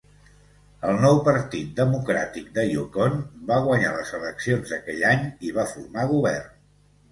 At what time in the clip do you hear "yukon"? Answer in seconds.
2.71-3.21